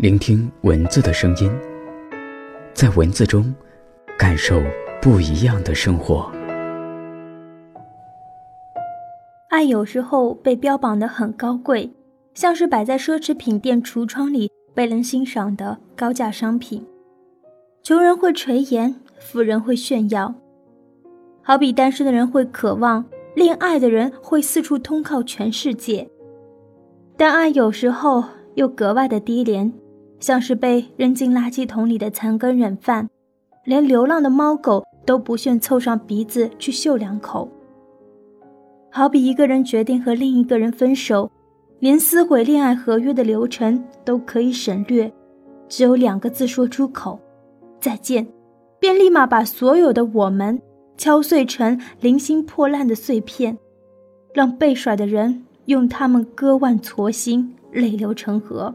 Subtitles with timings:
[0.00, 1.52] 聆听文字的声音，
[2.72, 3.54] 在文字中
[4.18, 4.58] 感受
[5.02, 6.32] 不一样的生活。
[9.50, 11.92] 爱有时候被标榜的很高贵，
[12.32, 16.82] 像是摆在奢侈品店橱窗里被人欣赏的高价商品。
[17.82, 20.34] 穷人会垂涎，富人会炫耀。
[21.42, 23.04] 好比单身的人会渴望，
[23.34, 26.08] 恋爱的人会四处通靠全世界。
[27.18, 28.24] 但爱有时候
[28.54, 29.70] 又格外的低廉。
[30.20, 33.08] 像是被扔进垃圾桶里的残羹冷饭，
[33.64, 37.48] 连流浪的猫狗都不屑凑上鼻子去嗅两口。
[38.90, 41.30] 好比一个人决定和另一个人分手，
[41.78, 45.10] 连撕毁恋爱合约的流程都可以省略，
[45.68, 47.18] 只有两个字说出口：
[47.80, 48.26] 再见，
[48.78, 50.60] 便立马把所有的我们
[50.98, 53.56] 敲碎成零星破烂的碎片，
[54.34, 58.74] 让被甩的人用他们割腕挫心，泪流成河。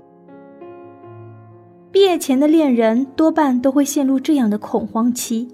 [1.95, 5.47] 毕业前的恋人多半都会陷入这样的恐慌期，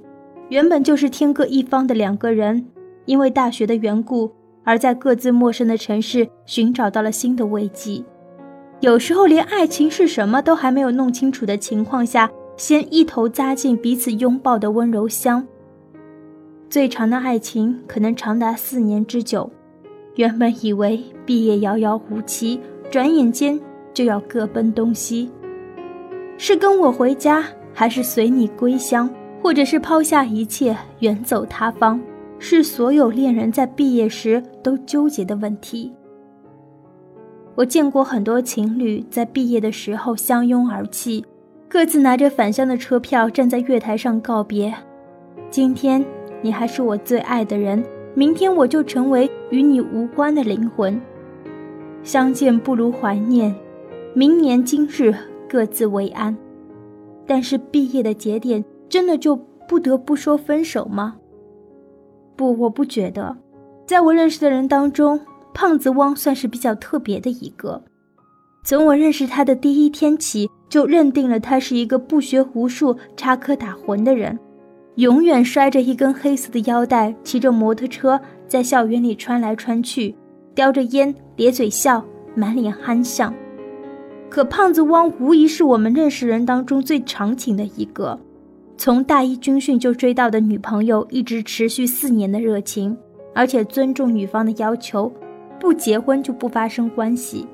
[0.50, 2.66] 原本就是天各一方的两个人，
[3.06, 4.32] 因为大学的缘故，
[4.64, 8.04] 而在各自陌生的城市寻找到了新的慰藉。
[8.80, 12.28] 有时候连爱情是什么都还没有弄清楚的情况下，
[12.58, 15.46] 先一头扎进彼此拥抱的温柔乡。
[16.72, 19.48] 最长的爱情可能长达四年之久，
[20.16, 23.60] 原本以为毕业遥遥无期，转眼间
[23.94, 25.30] 就要各奔东西。
[26.44, 29.08] 是跟我回家，还是随你归乡，
[29.44, 32.02] 或者是抛下一切远走他方，
[32.40, 35.94] 是所有恋人在毕业时都纠结的问题。
[37.54, 41.24] 我见过很多情侣在毕业的时候相拥而泣，
[41.70, 44.74] 各自拿着返乡的车票站在月台上告别。
[45.52, 46.04] 今天
[46.42, 47.84] 你还是我最爱的人，
[48.16, 51.00] 明天我就成为与你无关的灵魂。
[52.02, 53.54] 相见不如怀念，
[54.16, 55.14] 明年今日。
[55.52, 56.34] 各自为安，
[57.28, 59.36] 但是毕业的节点真的就
[59.68, 61.18] 不得不说分手吗？
[62.38, 63.36] 不，我不觉得。
[63.86, 65.20] 在我认识的人当中，
[65.54, 67.84] 胖子汪算是比较特别的一个。
[68.64, 74.40] 从我认识他的第一天起，就认定了他是一个不学无术、插科打诨的人，
[74.96, 78.18] 永远摔着一根黑色的腰带，骑着摩托车
[78.48, 80.16] 在校园里穿来穿去，
[80.56, 82.02] 叼着烟，咧嘴笑，
[82.36, 83.34] 满脸憨相。
[84.32, 88.18] 可胖子汪无疑是我们认识人当中最长情的一个，
[88.78, 92.98] 从大一军训就追到的女朋友，一直持续四年的热情，
[93.36, 95.12] 而且尊重女方的要求，
[95.60, 97.46] 不结婚就不发生关系，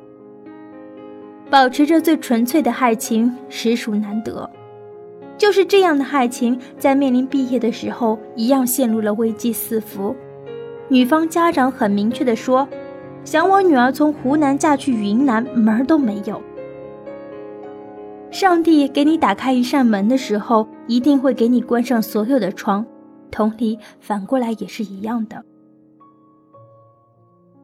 [1.49, 4.47] 保持着最纯粹的爱情，实属难得。
[5.35, 10.15] 就是这样的爱情，在面临毕业的时候，一样陷入了危机四伏。
[10.89, 12.67] 女方家长很明确的说，
[13.23, 16.39] 想我女儿从湖南嫁去云南，门儿都没有。
[18.39, 22.85] 上帝给你打开一扇门的时候，一定会给你关上所有的窗。
[23.31, 25.43] 同理，反过来也是一样的。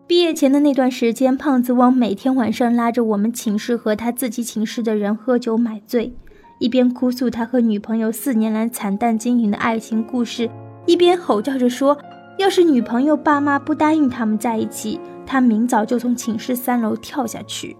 [0.08, 6.12] 毕业前的那段时间，胖子汪每天晚上拉着我们寝室和他自己寝室的人喝酒买醉，
[6.58, 10.50] 一边哭诉他和女朋友四年来惨淡经营的爱情故事，
[10.88, 11.96] 一边吼叫着说
[12.40, 17.78] ：“要是女朋友爸妈不答应他们在一起，他明早就从寝室三楼跳下去。”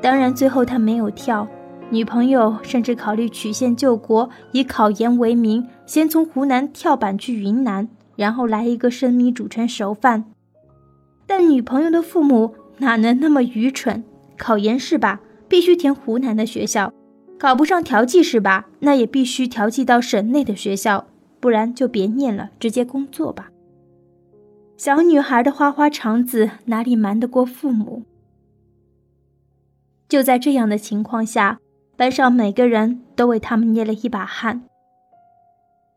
[0.00, 1.46] 当然，最后他没有跳，
[1.90, 10.24] 女朋友甚至考虑曲线救国，以考研为名，先从湖南跳板去云南，然后来一个生米煮成熟饭。
[11.26, 14.02] 但女朋友的父母哪能那么愚蠢？
[14.38, 15.20] 考研是吧？
[15.46, 16.92] 必须填湖南的学校，
[17.38, 18.68] 考不上调剂是吧？
[18.78, 21.06] 那也必须调剂到省内的学校，
[21.40, 23.50] 不然就别念了，直接工作吧。
[24.78, 28.04] 小女孩的花花肠子哪里瞒得过父母？
[30.10, 31.60] 就在这样的情况下，
[31.96, 34.64] 班上每个人都为他们捏了一把汗。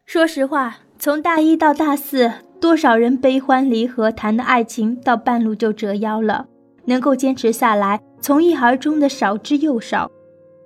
[0.06, 2.32] 说实话，从大一到大四，
[2.62, 6.46] 多少人悲欢离合，谈的爱情到半路就折腰了，
[6.86, 10.12] 能够坚持下来，从一而终的少之又少。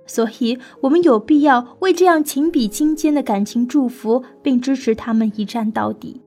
[0.06, 6.20] 所以，我们有必要为这样情比金坚的感情祝福，并支持他们一战到底。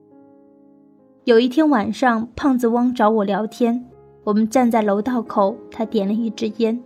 [1.22, 3.86] 有一天晚上，胖子汪找我聊天，
[4.24, 6.82] 我们站在楼道口，他点了一支烟。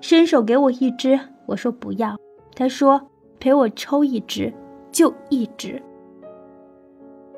[0.00, 2.16] 伸手给我一支，我说不要。
[2.54, 3.00] 他说
[3.40, 4.52] 陪我抽一支，
[4.90, 5.80] 就一支。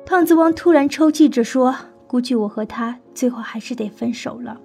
[0.05, 1.75] 胖子汪突然抽泣着说
[2.07, 4.59] ：“估计我和他最后还是得分手了。”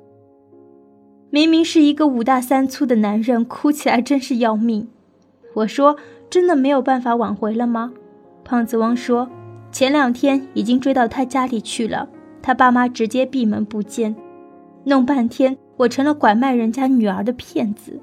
[1.30, 4.88] 明明是一个五大三粗的男人，哭起来真是要命。
[5.54, 5.96] 我说
[6.30, 7.92] ：“真的没有办法挽回了吗？”
[8.44, 9.28] 胖子汪说
[9.70, 12.08] ：“前两天已经追到他家里去了，
[12.40, 14.14] 他爸妈直接闭门不见，
[14.84, 18.00] 弄半天。”我成了拐卖人家女儿的骗子。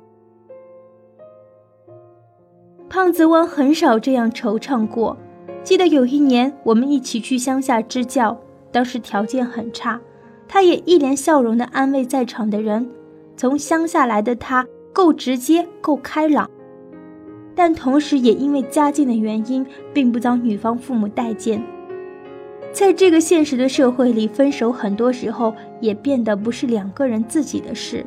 [2.89, 5.17] 胖子汪很少这样惆怅过。
[5.63, 8.37] 记得有一年，我们一起去乡下支教，
[8.71, 9.99] 当时条件很差，
[10.47, 12.87] 他也一脸笑容地安慰在场的人。
[13.35, 16.47] 从乡下来的他，够直接，够开朗，
[17.55, 21.63] 但同时也因为家境的原因，并不遭女方父母待见。
[22.73, 28.03] 在这个现实的社会里，分手很多时候也变得不是两个人自己的事。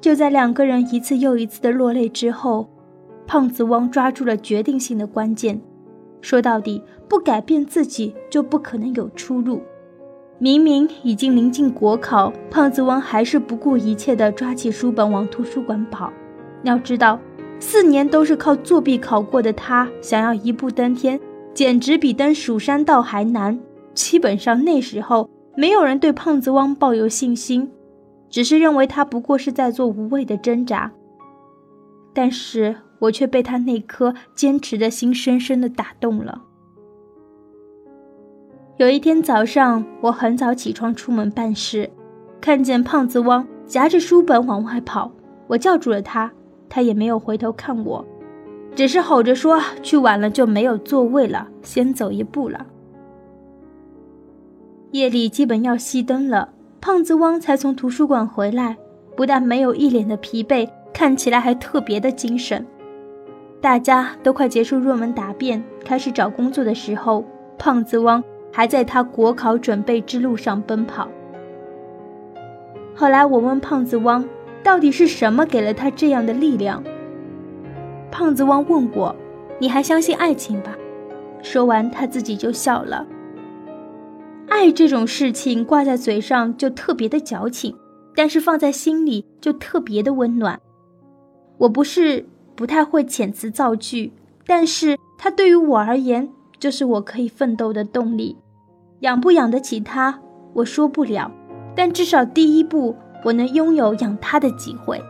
[0.00, 2.66] 就在两个人一次又一次的落泪之后，
[3.26, 5.60] 胖子汪抓住了决定性的关键。
[6.22, 9.60] 说到底，不改变自己，就不可能有出路。
[10.38, 16.10] 明明已经临近国考，胖子汪还是不顾一切地抓起书本往图书馆跑。
[16.62, 17.20] 要知道，
[17.60, 21.20] 四年都是靠作弊考过的他，想要一步登天，
[21.54, 23.58] 简直比登蜀山道还难。
[23.94, 27.70] 基本上那时候，没有人对胖子汪抱有信心。
[28.30, 30.92] 只是认为他不过是在做无谓的挣扎，
[32.12, 36.42] 但是我却被他那颗坚持的心深深的打动了。
[38.76, 41.88] 有一天早上，我很早起床出门办事，
[42.38, 45.10] 看见胖子汪夹着书本往外跑，
[45.46, 46.30] 我叫住了他，
[46.68, 48.06] 他也没有回头看我，
[48.74, 52.66] 只是吼着说：“去晚了就没有座位了，先走一步了。”
[54.92, 56.50] 夜里基本要熄灯了。
[56.80, 58.76] 胖子汪才从图书馆回来，
[59.16, 62.64] 不但没有一脸的疲惫，看起来还特别的精神。
[63.60, 67.24] 大家都快结束论文答辩，开始找工作的时候，
[67.58, 68.22] 胖子汪
[68.52, 71.08] 还在他国考准备之路上奔跑。
[72.94, 74.24] 后来我问胖子汪，
[74.62, 76.82] 到底是什么给了他这样的力量？
[78.10, 79.14] 胖子汪问我
[79.60, 80.76] ：“你还相信爱情吧？”
[81.42, 83.06] 说完，他自己就笑了。
[84.48, 87.76] 爱这种事情挂在嘴上就特别的矫情，
[88.14, 90.58] 但是放在心里就特别的温暖。
[91.58, 92.26] 我不是
[92.56, 94.12] 不太会遣词造句，
[94.46, 96.28] 但是它对于我而言
[96.58, 98.36] 就是我可以奋斗的动力。
[99.00, 100.18] 养不养得起它，
[100.54, 101.30] 我说不了，
[101.76, 105.00] 但至少第一步我能拥有养它的机会。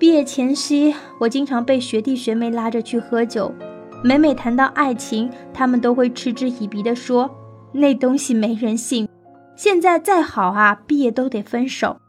[0.00, 3.54] 毕业前夕，我经常被学弟学妹拉着去喝酒，
[4.02, 7.30] 每每谈到爱情，他们都会嗤之以鼻地说。
[7.72, 9.06] 那东西没人信，
[9.54, 12.00] 现在再好啊，毕业都得分手。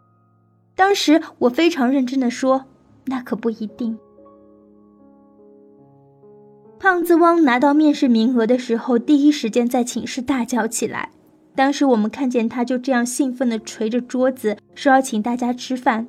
[0.74, 2.64] 当时我非常认真的说
[3.08, 4.00] ：“那可不一定。”
[6.80, 11.12] 胖子汪拿到面试名额的时候，第一时间在寝室大叫起来。
[11.56, 16.08] 当时我们看见他就这样兴奋的捶着桌子，说要请大家吃饭。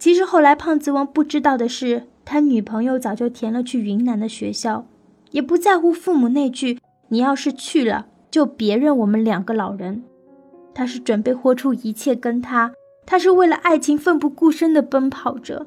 [0.00, 4.86] 其实后来胖子王不知道的是，他女朋友早就填了去云南的学校，
[5.30, 10.04] 也不在乎父母那句：“你要是去了。”就别认我们两个老人，
[10.72, 12.72] 他是准备豁出一切跟他，
[13.04, 15.66] 他是为了爱情奋不顾身的奔跑着。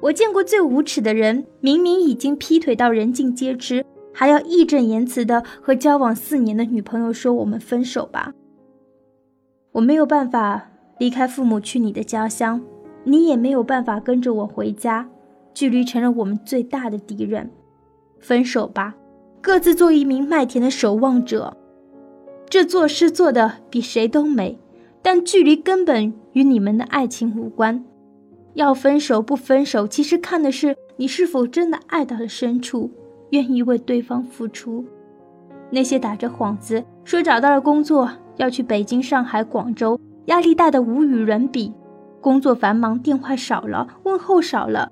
[0.00, 8.32] 我见过最无耻的人，明明已经劈腿到人尽皆知，还要义正言辞的和交往四年的女朋友说我们分手吧。
[9.72, 12.60] 我没有办法离开父母去你的家乡，
[13.04, 15.08] 你也没有办法跟着我回家，
[15.52, 17.50] 距离成了我们最大的敌人，
[18.20, 18.94] 分手吧。
[19.40, 21.56] 各自做一名麦田的守望者，
[22.48, 24.58] 这作诗做的比谁都美，
[25.02, 27.84] 但距离根本与你们的爱情无关。
[28.54, 32.90] 要分手不分手，其实看的是你是否真的爱到了深处，
[33.30, 34.84] 愿意为对方付出。
[35.70, 41.72] 那些打着幌子说找到了工作，要去北京、上海、广州，压力大的无与伦比，
[42.20, 44.90] 工作繁忙，电话少了，问候少了，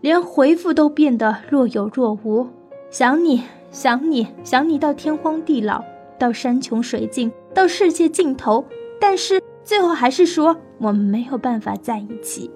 [0.00, 2.48] 连回复都变得若有若无，
[2.90, 3.42] 想你。
[3.70, 5.82] 想你想你到天荒地老，
[6.18, 8.62] 到山穷水尽，到世界尽头，
[9.00, 12.50] 但是最后还是说我们没有办法在一起。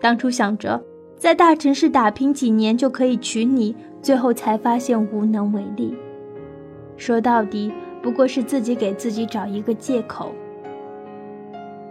[0.00, 0.80] 当初想着
[1.16, 5.96] 在大城市打拼几年就可以娶你，最后才发现无能为力。
[6.96, 10.30] 说到底，不过是自己给自己找一个借口。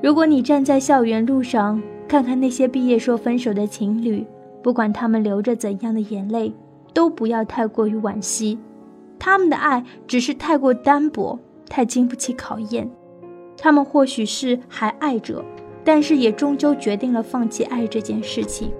[0.01, 4.25] 如果你站在校园路上，看看那些毕业说分手的情侣，
[4.63, 6.53] 不管他们流着怎样的眼泪。
[6.91, 8.57] 都不要太过于惋惜，
[9.19, 11.37] 他们的爱只是太过单薄，
[11.69, 12.89] 太经不起考验。
[13.57, 15.45] 他们或许是还爱着，
[15.83, 18.71] 但是也终究决定了放弃爱这件事情。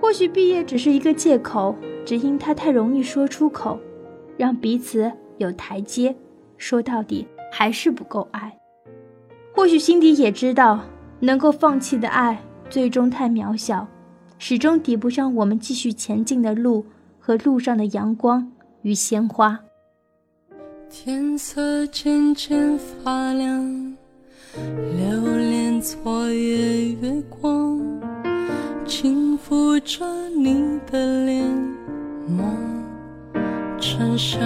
[0.00, 1.74] 或许毕业只是一个借口，
[2.06, 3.78] 只因他太容易说出口，
[4.38, 6.16] 让彼此有台阶。
[6.56, 8.50] 说到底还是不够爱。
[9.56, 10.80] 或许心底也知道，
[11.18, 13.88] 能够放弃的爱最终太渺小。
[14.38, 16.84] 始终抵不上我们继续前进的路
[17.18, 19.58] 和路上的阳光与鲜花。
[20.90, 23.96] 天色渐渐发亮，
[24.54, 27.80] 留恋昨夜月光。
[28.84, 31.44] 轻抚着你的脸，
[32.28, 32.46] 梦
[33.80, 34.38] 成沙，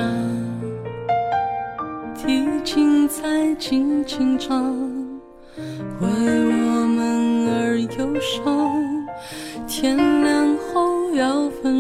[2.15, 4.90] 提琴在轻轻唱，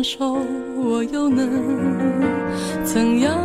[0.02, 0.37] 手，
[0.76, 1.49] 我又能
[2.85, 3.37] 怎样？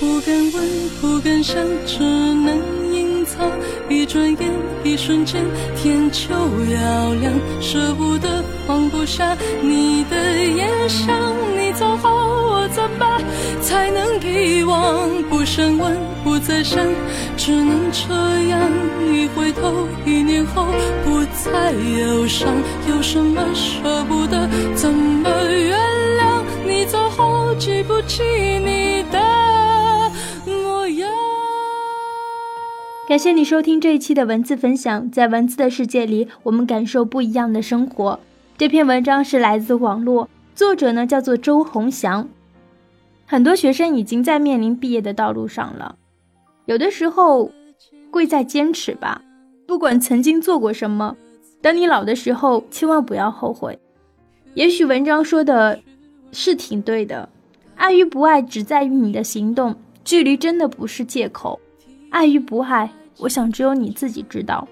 [0.00, 1.56] 不敢问，不敢想，
[1.86, 2.56] 只能
[2.92, 3.48] 隐藏。
[3.88, 4.50] 一转眼，
[4.84, 5.42] 一瞬间，
[5.76, 11.14] 天就要亮，舍不得，放不下你的眼香。
[11.58, 13.20] 你走后，我怎么
[13.60, 15.08] 才能遗忘？
[15.30, 16.78] 不深问，不再想，
[17.44, 18.14] 只能这
[18.50, 18.70] 样。
[19.12, 20.66] 一回头，一年后，
[21.04, 22.54] 不再忧伤。
[22.88, 24.48] 有什么舍不得？
[24.76, 25.76] 怎么原
[26.20, 26.40] 谅？
[26.64, 28.22] 你走后，记不起
[28.64, 29.18] 你的。
[33.08, 38.20] 感谢你收听这一期的文字分享，在文字的世界里，我们感受不一样的生活。
[38.56, 42.28] 这篇文章是来自网络，作者呢叫做周鸿祥。
[43.26, 45.96] 很多学生已经在面临毕业的道路上了，
[46.66, 47.50] 有的时候，
[48.10, 49.22] 贵在坚持吧。
[49.66, 51.16] 不管曾经做过什么，
[51.60, 53.78] 等你老的时候，千万不要后悔。
[54.54, 55.80] 也许文章说的
[56.30, 57.28] 是挺对的，
[57.74, 61.58] 爱与不爱只在于你的行动，距离真的不是借口，
[62.10, 62.92] 爱与不爱。
[63.18, 64.66] 我想只有你自己知道。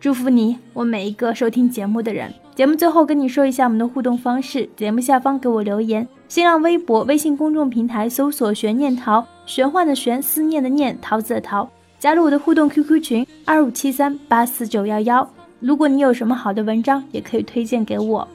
[0.00, 2.32] 祝福你，我每一个收听节目的人。
[2.54, 11.68] 节目最后跟你说一下我们的互动方式：节目下方给我留言，新浪微博、微信公众平台搜索“悬念桃”，玄幻的玄，思念的念，桃子的桃。
[11.98, 15.26] 加入我的互动 QQ 群二五七三八四九幺幺。
[15.60, 18.26] 如果你有什么好的文章，也可以推荐给我。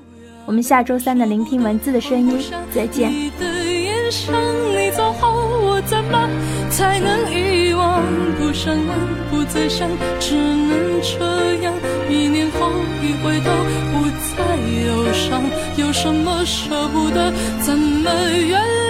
[0.45, 2.39] 我们下周三的聆听文字的声音，
[2.73, 3.11] 再见。
[3.11, 4.33] 你的眼神，
[4.71, 5.29] 你走后，
[5.61, 6.27] 我怎么
[6.71, 8.01] 才能遗忘，
[8.39, 8.87] 不想问，
[9.29, 9.87] 不再想，
[10.19, 11.71] 只能这样。
[12.09, 12.71] 一年后
[13.03, 13.51] 一回头，
[13.93, 15.43] 不再忧伤，
[15.77, 17.31] 有什么舍不得？
[17.61, 18.88] 怎么原谅？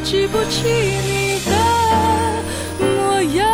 [0.00, 1.52] 记不起你的
[2.78, 3.46] 模样。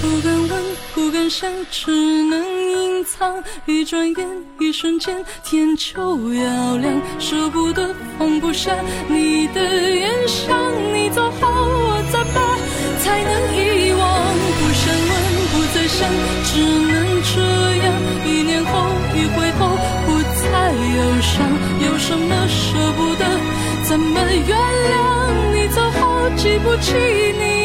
[0.00, 0.62] 不敢问，
[0.94, 1.90] 不敢想，只
[2.24, 3.42] 能隐藏。
[3.66, 8.74] 一转眼，一瞬间，天就要亮，舍不得，放不下
[9.08, 10.72] 你的远香。
[10.92, 12.58] 你走后，我怎么
[13.00, 13.51] 才能？
[16.44, 17.40] 只能这
[17.84, 17.92] 样。
[18.24, 18.70] 一年后，
[19.14, 21.32] 一回头，不再忧伤。
[21.80, 23.24] 有什么舍不得？
[23.84, 24.96] 怎么原谅？
[25.54, 26.94] 你走后，记不起
[27.38, 27.61] 你。